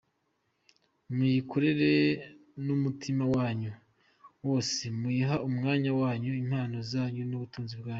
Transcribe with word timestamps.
Muyikorere 1.15 1.91
n’umutima 2.65 3.23
wanyu 3.35 3.71
wose, 4.45 4.81
muyiha 4.99 5.35
umwanya 5.47 5.91
wanyu, 6.01 6.31
impano 6.43 6.75
zanyu 6.91 7.23
n’ubutunzi 7.27 7.73
bwanyu. 7.75 7.89